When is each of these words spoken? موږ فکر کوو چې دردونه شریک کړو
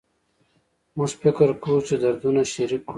موږ 0.97 1.09
فکر 1.21 1.49
کوو 1.63 1.85
چې 1.87 1.95
دردونه 2.03 2.41
شریک 2.53 2.81
کړو 2.85 2.89